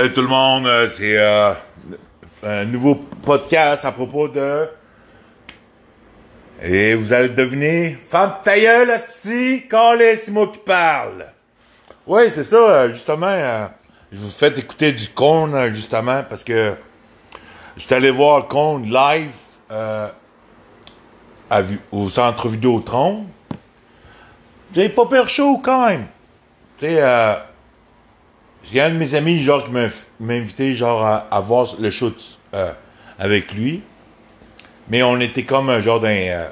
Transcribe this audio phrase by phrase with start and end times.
[0.00, 1.52] Salut tout le monde, euh, c'est euh,
[2.42, 4.66] un nouveau podcast à propos de...
[6.62, 11.26] Et vous allez deviner, femme ta gueule, asti, c'est moi qui parle.
[12.06, 13.68] Oui, c'est ça, euh, justement,
[14.10, 16.72] je vous fais écouter du Con, justement, parce que
[17.76, 19.34] j'étais allé voir Con live
[21.92, 23.26] au centre Vidéotron.
[24.74, 26.06] J'ai pas peur chaud quand même.
[26.78, 27.02] Tu sais,
[28.62, 32.12] j'ai un de mes amis, genre, qui m'a invité, genre, à, voir le show
[32.54, 32.72] euh,
[33.18, 33.82] avec lui.
[34.88, 36.08] Mais on était comme un genre d'un...
[36.08, 36.48] euh,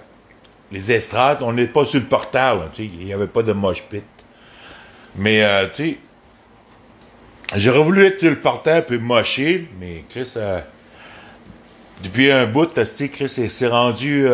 [0.70, 3.42] les estrades, on n'est pas sur le portal, là, tu sais, il n'y avait pas
[3.42, 4.04] de mosh pit.
[5.16, 5.98] Mais, euh, tu sais,
[7.56, 10.34] j'aurais voulu être sur le portal puis mocher, mais Chris,
[12.02, 14.28] depuis un bout, tu sais, Chris, c'est rendu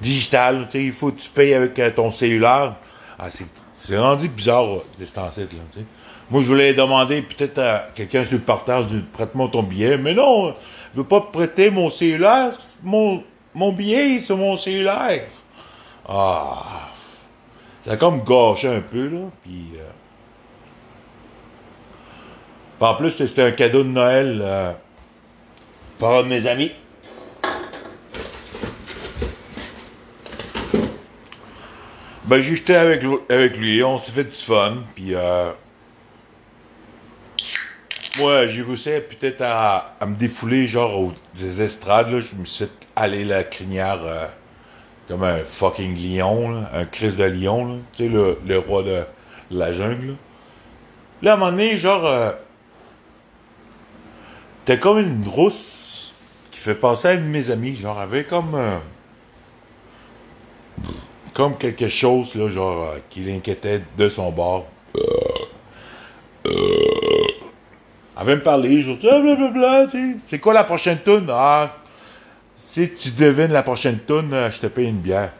[0.00, 2.76] digital, tu sais, il faut que tu payes avec ton cellulaire.
[3.18, 3.46] Ah, c'est
[3.80, 5.82] c'est rendu bizarre, euh, temps-ci, là.
[6.30, 9.96] Moi, je voulais demander peut-être à quelqu'un sur le partage, de prête-moi ton billet.
[9.96, 10.54] Mais non,
[10.92, 12.58] je veux pas te prêter mon cellulaire.
[12.82, 13.24] Mon,
[13.54, 15.24] mon billet sur mon cellulaire.
[16.06, 16.90] Ah.
[17.82, 19.20] Ça a comme gâché un peu, là.
[19.42, 19.82] Puis, euh,
[22.80, 24.72] en plus, c'était un cadeau de Noël euh,
[25.98, 26.72] par un de mes amis.
[32.30, 35.50] Ben, j'ai avec, avec lui, on s'est fait du fun, puis euh,
[38.18, 42.44] moi, j'ai réussi peut-être à, à me défouler, genre, aux, des estrades, là, je me
[42.44, 44.28] suis aller la crinière euh,
[45.08, 48.84] comme un fucking lion, là, un Christ de lion, là, tu sais, le, le roi
[48.84, 49.02] de
[49.50, 50.14] la jungle, là.
[51.22, 52.30] Là, à un moment donné, genre, euh,
[54.66, 56.14] t'as comme une rousse
[56.52, 58.54] qui fait penser à une de mes amies, genre, avec comme...
[58.54, 58.78] euh,
[61.32, 64.66] comme quelque chose, là, genre, euh, qui l'inquiétait de son bord.
[68.20, 69.86] Elle vient me parler, je dis, ah, blablabla,
[70.26, 71.28] c'est quoi la prochaine toune?
[71.30, 71.76] Ah,
[72.56, 75.32] si tu devines la prochaine toune, euh, je te paye une bière.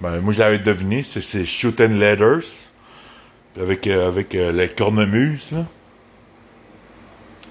[0.00, 2.44] Ben, moi, je l'avais deviné, c'est, Shoot and Letters,
[3.60, 5.64] avec, euh, avec euh, les cornemuses, là.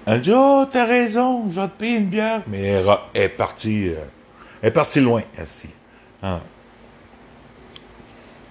[0.06, 2.40] Elle dit, oh, t'as raison, je vais te payer une bière.
[2.48, 3.96] Mais elle, elle est partie, euh,
[4.62, 5.68] elle est partie loin, ainsi.
[6.22, 6.40] Ah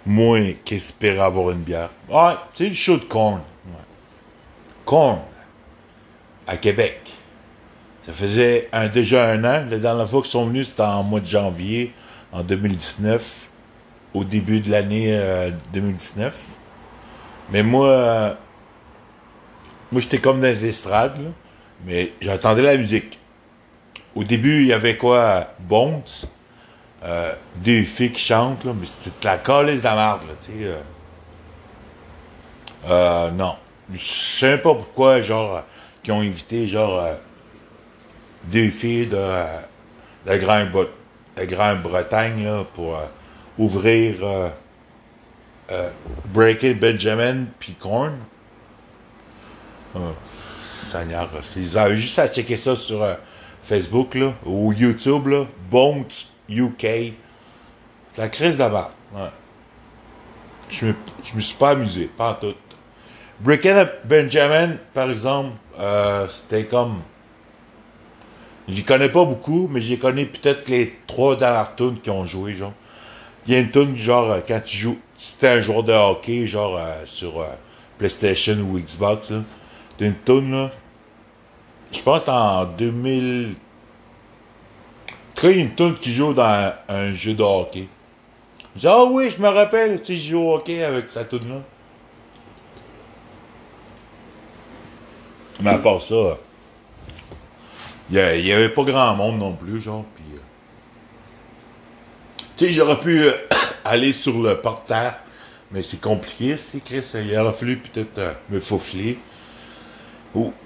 [0.08, 1.90] moins qu'espérer avoir une bière.
[2.10, 3.42] Ouais, sais, le show de corn.
[3.68, 3.74] Ouais.
[4.86, 5.20] Corn.
[6.48, 7.02] À Québec.
[8.06, 9.66] Ça faisait déjà un an.
[9.70, 11.94] La dernière fois qu'ils sont venus, c'était en mois de janvier,
[12.32, 13.50] en 2019,
[14.14, 16.34] au début de l'année euh, 2019.
[17.52, 18.34] Mais moi, euh,
[19.92, 21.30] moi j'étais comme dans les estrades, là,
[21.86, 23.20] mais j'entendais la musique.
[24.16, 25.50] Au début, il y avait quoi?
[25.60, 26.02] Bones?
[27.04, 30.52] Euh, deux filles qui chantent, là, mais c'était de la calice de la marde, tu
[30.52, 30.76] sais.
[32.88, 33.56] Euh, non.
[33.94, 35.62] Je sais pas pourquoi, genre, euh,
[36.04, 37.04] qu'ils ont invité, genre,
[38.46, 39.44] deux filles de,
[40.26, 43.00] de Grande-Bretagne, là, pour
[43.58, 44.16] ouvrir
[46.26, 48.18] Breaking Benjamin puis Korn.
[50.26, 53.06] Seigneur, ils avaient juste à checker ça sur
[53.64, 56.06] Facebook, là, ou YouTube, là, Bones
[56.50, 57.14] UK.
[58.18, 58.92] La crise barre.
[59.14, 59.30] Ouais.
[60.70, 62.56] Je me, je me suis pas amusé, pas tout.
[63.40, 67.02] Breaking Benjamin, par exemple, euh, c'était comme.
[68.68, 72.26] Je les connais pas beaucoup, mais j'ai connais peut-être les trois dernières tunes qui ont
[72.26, 72.74] joué, genre.
[73.48, 75.00] Il y a une tune, genre, euh, quand tu joues,
[75.40, 77.48] t'es un joueur de hockey, genre, euh, sur euh,
[77.98, 79.42] PlayStation ou Xbox, là.
[79.98, 80.72] T'as une tune, là.
[81.92, 83.56] Je pense que c'était en 2000.
[85.44, 87.88] A une tune qui joue dans un jeu de hockey.
[88.76, 91.48] Je dis, ah oui, je me rappelle, tu je joue au hockey avec sa tune
[91.50, 91.62] là
[95.62, 96.38] Mais à part ça,
[98.10, 100.24] il y, a- il y avait pas grand monde non plus, genre, puis...
[100.36, 100.40] euh,
[102.58, 103.34] Tu sais, j'aurais pu euh,
[103.86, 105.14] aller sur le portail,
[105.72, 107.04] mais c'est compliqué, c'est Chris.
[107.16, 109.20] Il aurait fallu peut-être euh, me faufiler.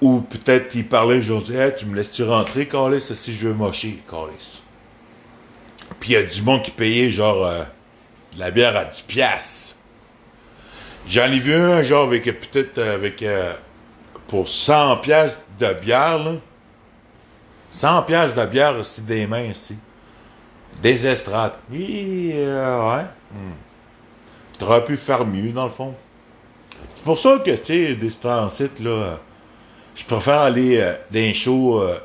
[0.02, 4.04] Ou, peut-être il parlait aujourd'hui, hey, tu me laisses-tu rentrer, Carlis, si je veux mocher,
[4.10, 4.62] Carlis?
[6.00, 7.64] Puis il y a du monde qui payait genre euh,
[8.34, 9.76] de la bière à 10 piastres.
[11.08, 13.24] J'en ai vu un genre avec euh, peut-être euh, avec
[14.28, 16.34] pour 100 piastres de bière là.
[17.72, 19.78] 100 piastres de bière c'est des mains ici.
[20.82, 21.54] Des estrades.
[21.70, 23.06] Oui, ouais.
[23.32, 23.54] Hmm.
[24.58, 25.94] T'aurais pu faire mieux dans le fond.
[26.96, 29.20] C'est pour ça que tu sais des sites là
[29.96, 31.98] je préfère aller euh, dans les shows euh,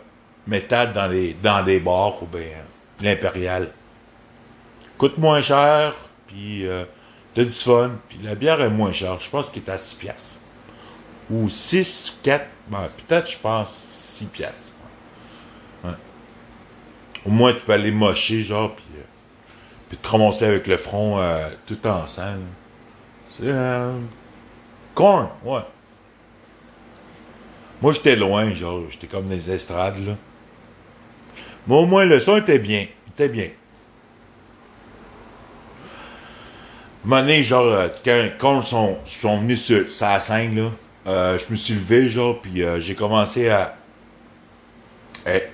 [0.46, 3.70] métal dans les dans des bars ou bien euh, l'impérial.
[4.98, 5.94] Coûte moins cher,
[6.26, 6.84] puis euh,
[7.34, 9.18] t'as du fun, puis la bière est moins chère.
[9.20, 10.36] Je pense qu'elle est à 6 piastres.
[11.30, 14.72] Ou 6, 4, ben, peut-être, je pense, 6 piastres.
[17.26, 19.02] Au moins, tu peux aller mocher, genre, puis, euh,
[19.88, 22.44] puis te ramasser avec le front euh, tout ensemble.
[23.30, 23.42] C'est...
[23.46, 23.98] Euh,
[24.94, 25.60] corn, ouais.
[27.82, 30.16] Moi, j'étais loin, genre, j'étais comme des estrades, là.
[31.66, 32.86] Mais au moins, le son était bien.
[33.06, 33.48] Il était bien.
[37.06, 40.70] Donné, genre, euh, quand, quand ils sont, sont venus sur sa scène, là,
[41.06, 43.76] euh, je me suis levé, genre, puis euh, j'ai commencé à,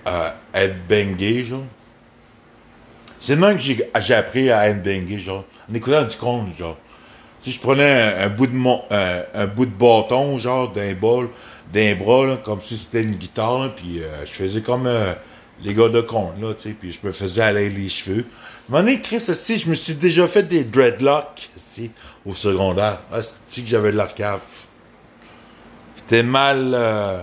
[0.05, 1.65] à, à être bangé, genre.
[3.21, 6.79] C'est le même que j'ai, appris à être bangé, genre, en écoutant du con, genre.
[7.43, 11.29] Si je prenais un, bout de mon, un, bout de bâton, genre, d'un bol,
[11.73, 15.15] d'un bras, là, comme si c'était une guitare, puis euh, je faisais comme euh,
[15.63, 18.27] les gars de con, là, tu sais, puis je me faisais aller les cheveux.
[18.69, 21.51] Moment donné, Chris, je me suis déjà fait des dreadlocks,
[22.25, 23.01] au secondaire.
[23.11, 24.41] Ah, si que j'avais de l'arcave.
[25.97, 27.23] C'était mal, euh,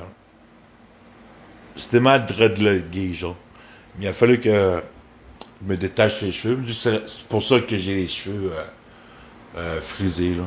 [1.76, 3.38] c'était mal dreadlocké, genre.
[4.02, 4.82] Il a fallu que
[5.62, 6.60] je me détache les cheveux.
[6.74, 8.52] C'est pour ça que j'ai les cheveux
[9.82, 10.44] frisés, là.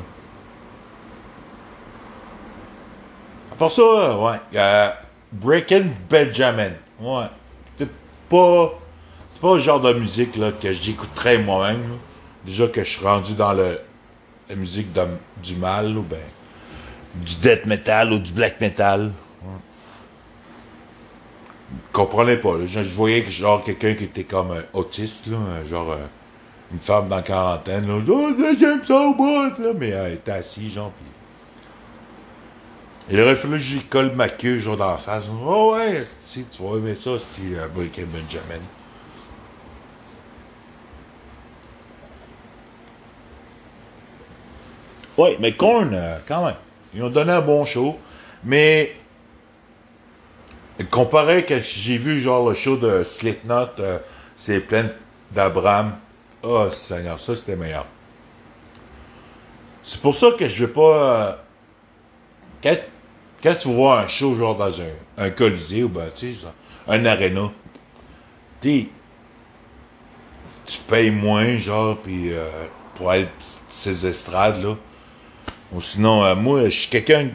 [3.52, 4.41] À part ça, ouais.
[4.57, 4.91] Euh,
[5.33, 6.73] Breaking Benjamin.
[7.01, 7.27] Ouais.
[7.79, 7.89] C'est
[8.29, 8.73] pas.
[9.33, 11.99] C'est pas le genre de musique là, que j'écouterais moi-même.
[12.45, 13.81] Déjà que je suis rendu dans le,
[14.49, 14.89] la musique
[15.43, 16.19] du mal, ou ben.
[17.15, 19.13] Du death metal ou du black metal.
[21.71, 22.57] Je comprenais pas.
[22.67, 25.97] Je, voyais que genre quelqu'un qui était comme euh, autiste, là, euh, genre
[26.73, 29.15] une femme dans quarantaine, oh, j'aime ça au
[29.75, 31.13] mais elle était assise, genre, puis
[33.11, 35.25] il j'y colle ma queue, genre, dans la face.
[35.45, 38.63] Oh ouais, si, tu vas aimer ça, c'est euh, Breaking Benjamin.
[45.19, 46.55] Ouais, mais Korn, euh, quand même.
[46.95, 47.99] Ils ont donné un bon show.
[48.45, 48.97] Mais,
[50.91, 53.99] comparé que j'ai vu, genre, le show de Slipknot, euh,
[54.37, 54.87] c'est plein
[55.33, 55.97] d'Abraham.
[56.43, 57.87] Oh, Seigneur, ça, c'était meilleur.
[59.83, 61.39] C'est pour ça que je veux pas...
[62.65, 62.77] euh,
[63.43, 66.11] quand tu vois un show, genre, dans un, un colisée, ou ben,
[66.89, 67.51] un arena,
[68.61, 68.89] tu
[70.65, 72.49] tu payes moins, genre, puis euh,
[72.95, 73.33] pour être
[73.69, 74.77] ces estrades-là.
[75.73, 77.31] Ou sinon, euh, moi, je suis quelqu'un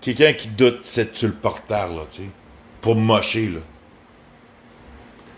[0.00, 2.28] quelqu'un qui doute c'est sur le porteur, là, tu sais,
[2.80, 3.60] pour mocher, là.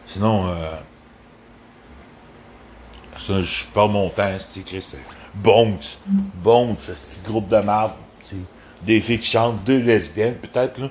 [0.07, 0.67] Sinon, euh,
[3.17, 4.99] ça, je perds mon temps, c'est Chris, c'est
[5.35, 7.93] Bones, Bones, ce petit groupe de marde,
[8.83, 10.91] des filles qui chantent, deux lesbiennes, peut-être, là.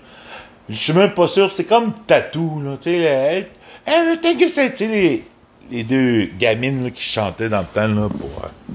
[0.70, 3.48] Je suis même pas sûr, c'est comme Tatou, là, tu sais, elle,
[3.86, 5.26] elle, que c'est, les,
[5.72, 8.74] les deux gamines, là, qui chantaient dans le temps, là, pour, euh,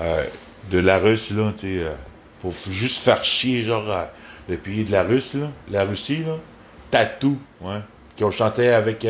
[0.00, 0.24] euh,
[0.70, 1.92] de la Russe, là, tu sais, euh,
[2.40, 4.04] pour juste faire chier, genre, euh,
[4.48, 6.36] le pays de la Russe, là, la Russie, là,
[6.90, 7.80] Tatou, ouais,
[8.16, 9.06] qui ont chanté avec,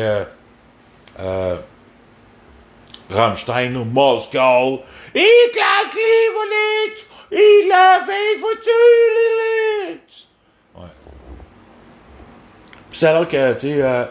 [3.09, 4.83] Rammstein, là, Moscow,
[5.15, 5.55] ich
[7.31, 8.09] nicht, ich lave
[8.39, 8.47] vous
[10.81, 10.87] Ouais.
[12.89, 14.05] Puis c'est alors que, tu sais, euh,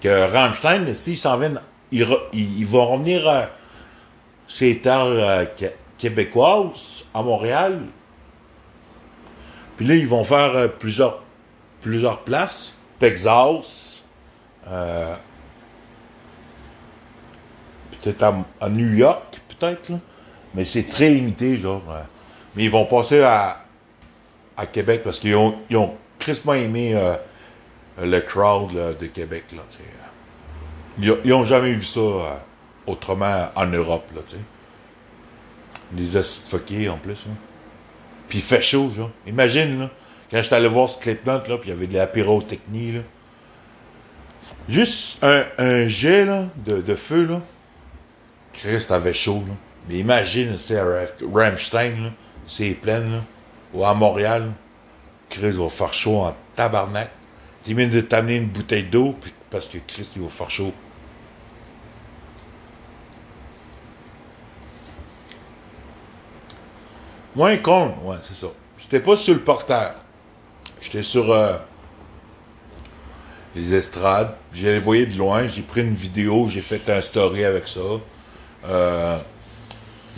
[0.00, 3.46] que Rammstein, s'ils s'en viennent, ils, re- ils, ils vont revenir euh,
[4.46, 7.80] sur les terres euh, qué- québécoises, à Montréal.
[9.76, 11.22] Puis là, ils vont faire euh, plusieurs,
[11.82, 12.74] plusieurs places.
[12.98, 14.02] Texas,
[18.02, 19.98] peut-être à, à New York, peut-être, là.
[20.54, 21.82] Mais c'est très limité, genre.
[21.90, 22.02] euh.
[22.56, 23.64] Mais ils vont passer à,
[24.56, 25.94] à Québec parce qu'ils ont, ils ont
[26.54, 27.14] aimé euh,
[28.02, 29.62] le crowd de Québec, là.
[31.00, 32.34] Ils, ils ont jamais vu ça euh,
[32.86, 34.42] autrement en Europe, là, tu sais.
[35.96, 37.32] Les fuckés, en plus, là.
[38.28, 39.10] Puis il fait chaud, genre.
[39.26, 39.90] Imagine, là,
[40.30, 43.00] quand j'étais allé voir Slipknot, là, puis il y avait de la pyrotechnie, là.
[44.68, 47.40] Juste un, jet, là, de, de feu, là.
[48.52, 49.54] Christ avait chaud, là.
[49.88, 52.10] Mais imagine, tu sais, à Ra- Rammstein, là,
[52.46, 53.02] c'est plein.
[53.74, 54.52] Ou à Montréal.
[55.30, 57.10] Chris va faire chaud en tabarnak.
[57.64, 59.14] T'es mieux de t'amener une bouteille d'eau,
[59.50, 60.72] parce que Chris, il va faire chaud.
[67.36, 68.48] Moins con, ouais, c'est ça.
[68.78, 69.94] J'étais pas sur le porteur.
[70.80, 71.56] J'étais sur euh,
[73.54, 74.34] les estrades.
[74.52, 75.46] J'ai les voyé de loin.
[75.46, 76.48] J'ai pris une vidéo.
[76.48, 77.80] J'ai fait un story avec ça.
[78.66, 79.18] Euh,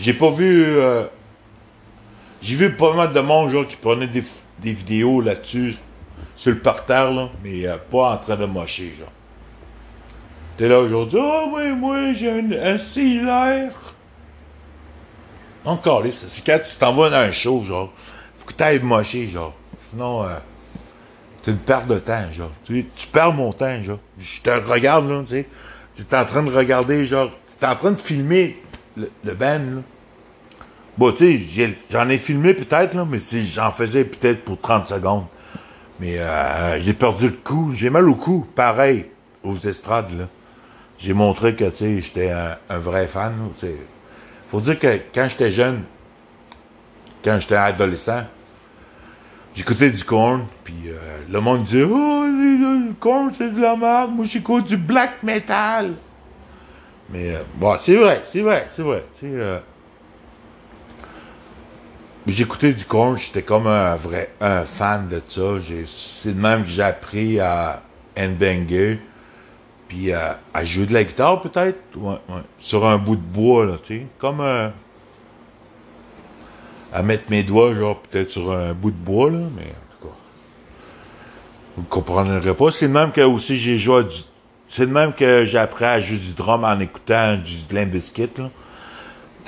[0.00, 0.64] j'ai pas vu.
[0.76, 1.04] euh,
[2.42, 4.25] j'ai vu pas mal de monde genre, qui prenait des,
[4.61, 5.76] des vidéos là-dessus,
[6.35, 9.12] sur le parterre, là, mais euh, pas en train de mocher, genre.
[10.57, 13.73] T'es là aujourd'hui, oh, oui, moi, j'ai un, un cellulaire.
[15.64, 17.92] Encore, là, c'est quand tu t'en vas dans un show, genre,
[18.38, 19.54] faut que t'ailles mocher, genre.
[19.90, 20.37] Sinon, euh,
[21.42, 22.52] c'est une perte de temps, genre.
[22.64, 23.99] Tu, tu perds mon temps, genre.
[24.19, 25.47] Je te regarde, là, tu sais.
[25.95, 27.30] Tu es en train de regarder, genre.
[27.47, 28.62] Tu es en train de filmer
[28.97, 29.82] le, le band, là.
[30.99, 35.25] Bon, tu sais, j'en ai, filmé peut-être, là, mais j'en faisais peut-être pour 30 secondes.
[35.99, 37.73] Mais euh, j'ai perdu le coup.
[37.75, 39.06] J'ai mal au cou, pareil,
[39.42, 40.28] aux estrades, là.
[40.99, 43.68] J'ai montré que, tu sais, j'étais un, vrai fan, tu.
[44.50, 45.85] Faut dire que quand j'étais jeune,
[47.25, 48.25] quand j'étais adolescent,
[49.54, 50.99] j'écoutais du corn, puis euh,
[51.30, 55.94] le monde disait Oh, le corn, c'est de la merde, moi j'écoute du black metal.
[57.12, 59.05] Mais euh, bon, c'est vrai, c'est vrai, c'est vrai.
[59.19, 59.59] Tu sais, euh,
[62.26, 65.55] j'écoutais du corn, j'étais comme un vrai un fan de ça.
[65.87, 67.83] C'est de même que j'ai appris à
[68.17, 69.00] N-Banger,
[69.88, 72.17] puis à jouer de la guitare peut-être, ouais,
[72.59, 74.73] sur un bout de bois, là, tu sais, comme un
[76.93, 80.09] à mettre mes doigts, genre, peut-être sur un bout de bois, là, mais en tout
[80.09, 80.14] cas.
[81.76, 82.71] Vous ne comprendrez pas.
[82.73, 84.17] C'est le même que aussi j'ai joué du.
[84.71, 88.50] C'est le même que appris à jouer du drum en écoutant du Glen Biscuit, là.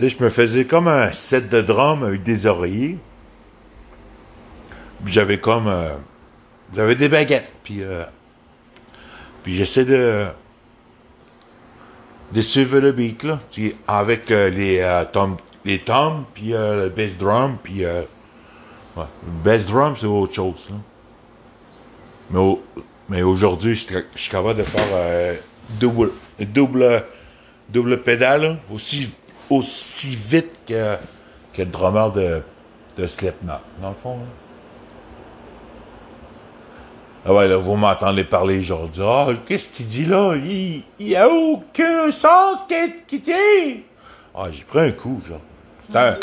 [0.00, 2.98] Je me faisais comme un set de drum avec des oreillers.
[5.06, 5.68] J'avais comme.
[5.68, 5.94] Euh,
[6.74, 7.52] j'avais des baguettes.
[7.62, 7.84] Puis.
[7.84, 8.02] Euh,
[9.44, 10.26] puis j'essaie de.
[12.32, 13.38] de suivre le beat, là.
[13.86, 15.04] Avec euh, les euh,
[15.64, 18.06] les toms, puis le bass drum, puis le
[19.44, 20.68] bass drum, c'est autre chose.
[22.32, 22.60] Mais, au,
[23.08, 25.34] mais aujourd'hui, je, suis capable de faire euh,
[25.80, 27.04] double, double,
[27.68, 29.12] double pédale, aussi,
[29.50, 30.96] aussi vite que,
[31.58, 32.42] le drummer de,
[32.96, 34.16] de Slipknot, dans le fond.
[34.18, 34.24] Là.
[37.24, 39.02] Ah ouais, là, vous m'entendez parler aujourd'hui.
[39.06, 40.34] Ah, qu'est-ce qu'il dit là?
[40.34, 43.84] Il, il a aucun sens qu'il dit!
[44.34, 45.40] Ah, j'ai pris un coup, genre.
[45.94, 46.14] Un,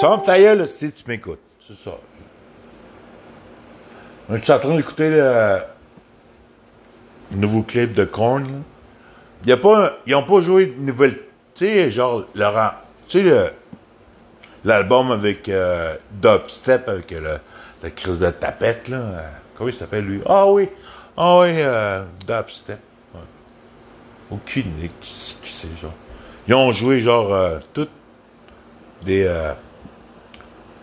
[0.00, 1.40] tu vas tailler, là, si tu m'écoutes.
[1.66, 1.92] C'est ça.
[4.28, 5.58] Je suis en train d'écouter le,
[7.32, 8.62] nouveau clip de Korn.
[9.46, 11.18] Y a pas, ils n'ont pas joué de nouvelle.
[11.54, 12.72] Tu sais, genre, Laurent,
[13.08, 13.52] tu sais,
[14.64, 17.38] l'album avec euh, Dubstep, avec le,
[17.82, 18.96] la crise de tapette, là.
[18.96, 20.20] Euh, comment il s'appelle, lui?
[20.26, 20.68] Ah oui!
[21.16, 22.78] Ah oui, euh, Dubstep.
[24.30, 25.94] Aucune idée qui, qui c'est, genre.
[26.46, 27.88] Ils ont joué, genre, euh, tout
[29.02, 29.26] des,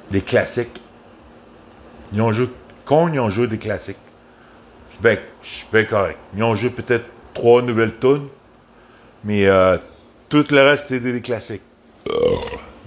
[0.09, 0.81] des classiques.
[2.11, 2.49] Ils ont joué,
[2.89, 3.97] ils ont joué des classiques.
[5.01, 6.17] Ben, je suis bien correct.
[6.35, 8.27] Ils ont joué peut-être trois nouvelles tunes,
[9.23, 9.77] mais euh,
[10.29, 11.61] tout le reste c'était des classiques.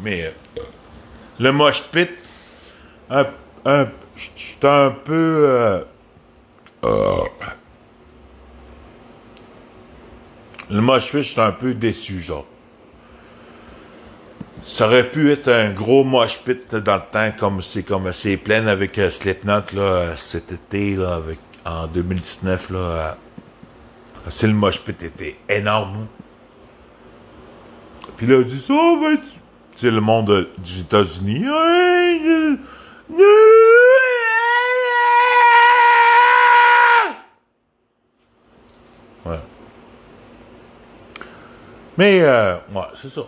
[0.02, 0.62] Mais euh,
[1.38, 2.11] le mosh pit,
[3.11, 3.26] un,
[4.17, 5.85] j'étais un peu.
[6.85, 7.25] Euh,
[10.71, 12.47] le mosh pit, j'étais un peu déçu, genre
[14.62, 18.37] ça aurait pu être un gros mosh pit dans le temps, comme c'est comme c'est
[18.37, 23.17] plein avec Slipknot là, cet été là, avec en 2019 là.
[24.29, 26.07] C'est le mosh pit était énorme.
[28.17, 29.19] Puis là, on dit ça, oh, ben,
[29.76, 31.49] c'est le monde des États-Unis.
[39.25, 39.38] Ouais.
[41.97, 43.23] Mais, euh, ouais, c'est ça.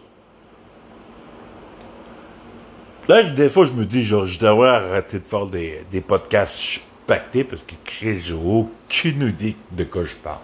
[3.08, 7.62] Là, des fois, je me dis, genre, je devrais arrêter de faire des podcasts parce
[7.62, 10.38] que j'ai aucune idée de quoi je parle?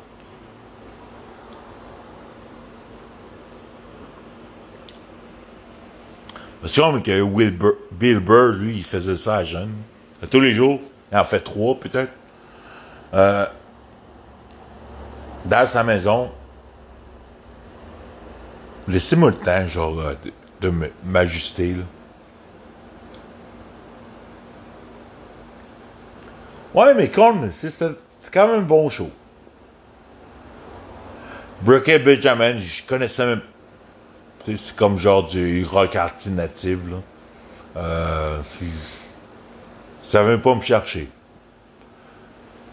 [6.67, 7.57] C'est comme que Will
[7.93, 9.71] Bill Burr, lui, il faisait ça à jeune.
[10.31, 10.81] tous les jours.
[11.13, 12.13] Il en fait trois, peut-être.
[13.15, 13.47] Euh,
[15.45, 16.31] dans sa maison.
[18.89, 20.15] Laissez-moi le temps, genre, euh,
[20.61, 21.85] de, de m'ajuster, là.
[26.79, 27.73] Ouais, mais Korn, c'est
[28.33, 29.11] quand même un bon show.
[31.63, 33.41] Brickett Benjamin, je connaissais même.
[34.47, 36.99] C'est comme genre du rock alternatif, là.
[37.81, 38.39] Euh,
[40.05, 41.09] ça veut pas me chercher.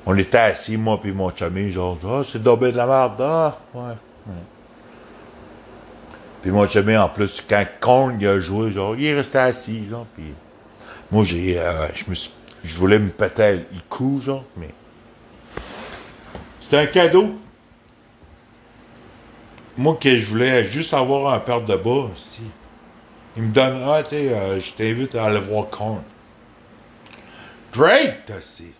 [0.06, 3.58] On était assis, moi puis mon chummy, genre, ah, c'est dobé de la merde, ah,
[3.74, 3.82] ouais.
[4.28, 4.34] ouais.
[6.44, 9.88] Puis mon chummy, en plus, quand Korn il a joué, genre, il est resté assis,
[9.90, 10.32] genre, puis
[11.12, 12.32] moi, j'ai, euh, je me suis
[12.66, 14.74] je voulais me péter le cou, genre, mais.
[16.60, 17.36] C'était un cadeau.
[19.78, 22.44] Moi, que je voulais juste avoir un paire de bas, si.
[23.38, 26.02] Il me donne, ah, tu euh, je t'invite à aller voir Korn.
[27.74, 28.74] Great, aussi.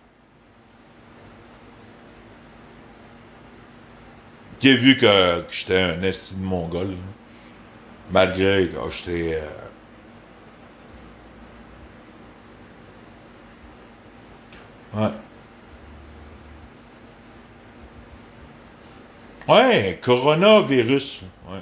[4.60, 6.92] J'ai vu que, j'étais un estime mongol.
[6.92, 6.96] Là.
[8.10, 9.34] Malgré que j'étais.
[9.34, 9.65] Euh,
[14.96, 15.10] Ouais.
[19.46, 21.22] Ouais, coronavirus.
[21.48, 21.60] Ouais.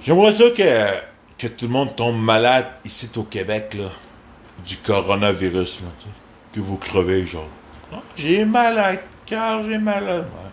[0.00, 1.02] J'aimerais ça que,
[1.36, 3.90] que tout le monde tombe malade ici au Québec, là.
[4.64, 5.88] Du coronavirus, là.
[6.52, 7.48] Que vous crevez, genre.
[7.92, 10.04] Ah, j'ai mal à cœur, j'ai mal.
[10.04, 10.50] Ouais.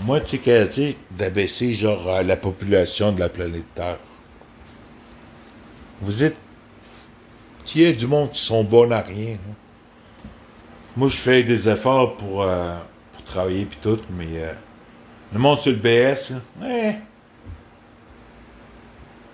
[0.00, 3.98] Moi, tu sais, que, tu sais, d'abaisser, genre, euh, la population de la planète Terre.
[6.00, 6.36] Vous êtes
[7.74, 9.32] il y a du monde qui sont bons à rien.
[9.32, 9.54] là.
[10.96, 12.74] Moi, je fais des efforts pour, euh,
[13.24, 14.52] travailler puis tout, mais euh,
[15.32, 16.98] le monde sur le BS, là, ouais.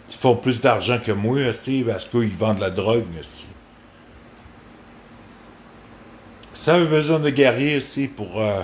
[0.09, 3.47] Ils font plus d'argent que moi aussi parce qu'ils vendent de la drogue aussi.
[6.53, 8.63] Si vous avez besoin de guerriers aussi pour euh,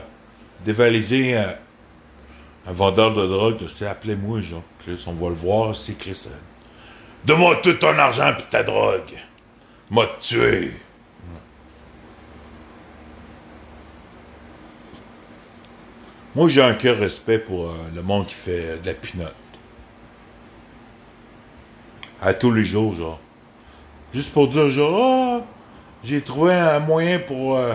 [0.65, 4.63] dévaliser un vendeur de drogue, aussi, appelez-moi, genre.
[4.81, 6.29] Chris, on va le voir aussi, Chris.
[7.24, 9.16] Donne-moi tout ton argent pis ta drogue.
[9.90, 10.72] M'a tué.
[16.35, 19.35] Moi, j'ai un cœur respect pour euh, le monde qui fait euh, de la pinotte.
[22.22, 23.18] À tous les jours, genre.
[24.14, 25.44] Juste pour dire, genre, ah,
[26.04, 27.74] j'ai trouvé un moyen pour, euh,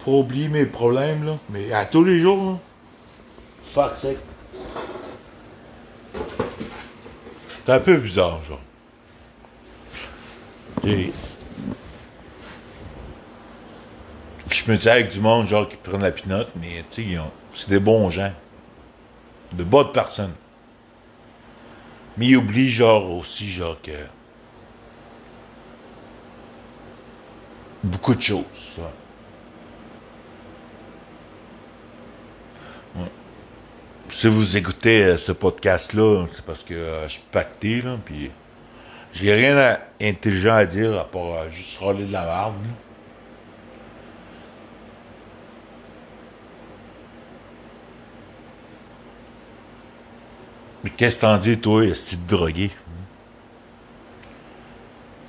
[0.00, 1.36] pour oublier mes problèmes, là.
[1.50, 2.58] Mais à tous les jours, là.
[3.62, 4.33] Fuck sake.
[7.64, 8.60] C'est un peu bizarre, genre.
[14.50, 17.18] Je me dis avec du monde, genre, qui prennent la pinotte, mais tu sais,
[17.54, 18.32] c'est des bons gens.
[19.52, 20.34] De bonnes personnes.
[22.18, 23.92] Mais ils oublient, genre, aussi, genre, que.
[27.82, 28.44] Beaucoup de choses,
[28.78, 28.84] ouais.
[34.16, 38.30] Si vous écoutez euh, ce podcast-là, c'est parce que euh, je suis pacté, là, puis
[39.12, 42.54] j'ai rien d'intelligent à dire à part euh, juste râler de la merde.
[50.84, 52.70] Mais qu'est-ce que t'en dis, toi, est de drogué?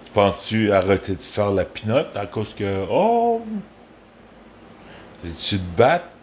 [0.06, 2.86] Tu penses-tu arrêter de faire la pinotte à cause que.
[2.88, 3.42] Oh!
[5.24, 6.15] Tu te battes?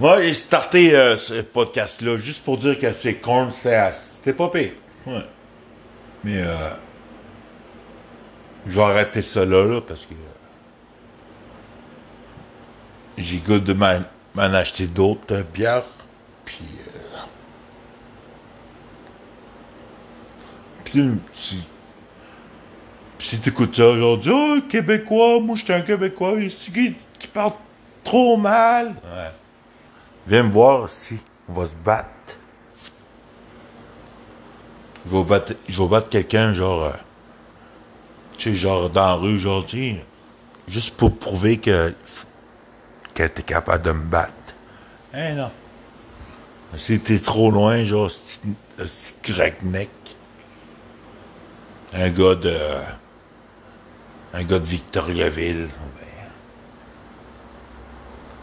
[0.00, 4.70] Moi, j'ai starté euh, ce podcast-là juste pour dire que c'est corn, c'était pas pire.
[5.04, 5.24] Ouais.
[6.22, 6.70] Mais euh,
[8.64, 10.16] je vais arrêter ça là, là parce que euh,
[13.16, 14.04] j'ai goût de m'en
[14.36, 15.82] acheter d'autres euh, bières.
[16.44, 17.18] Puis, euh,
[20.84, 21.64] puis si,
[23.18, 27.54] si t'écoutes ça aujourd'hui, oh, Québécois, moi j'étais un Québécois, c'est qui, qui parle
[28.04, 28.94] trop mal.
[29.04, 29.30] Ouais.
[30.28, 32.10] Viens me voir si on va se battre.
[35.06, 36.92] Je vais battre, je vais battre quelqu'un, genre, euh,
[38.36, 40.04] tu sais, genre dans la rue, genre, tu sais,
[40.68, 41.94] juste pour prouver que,
[43.14, 44.32] que t'es capable de me battre.
[45.14, 45.50] Hein, non.
[46.76, 48.10] Si t'es trop loin, genre,
[48.76, 49.88] petit crack-neck.
[51.94, 52.54] Un gars de,
[54.34, 55.70] un gars de Victoriaville.
[55.96, 56.28] Ben,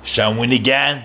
[0.03, 1.01] Shawinigan.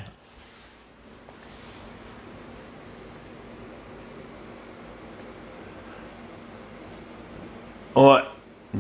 [7.97, 8.21] Ouais.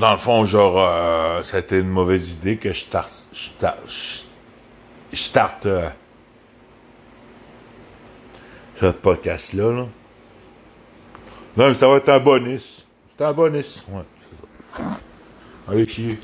[0.01, 4.25] Dans le fond, genre, euh, été une mauvaise idée que je starte, je starte,
[5.13, 5.91] je starte euh,
[8.81, 9.73] ce podcast-là.
[9.75, 9.87] Là.
[11.55, 12.87] Non, ça va être un bonus.
[13.11, 13.85] C'est un bonus.
[13.91, 14.89] Ouais, c'est ça.
[15.69, 16.19] Allez chier.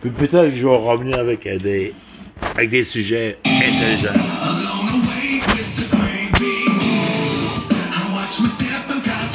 [0.00, 1.92] Puis peut-être que je vais revenir avec des,
[2.54, 4.71] avec des sujets intelligents.